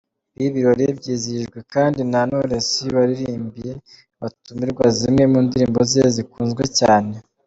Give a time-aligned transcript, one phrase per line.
[0.37, 3.73] Ibi birori byizihijwe kandi na Knowless waririmbiye
[4.19, 7.13] abatumirwa zimwe mu ndirimbo ze zikunzwe cyane.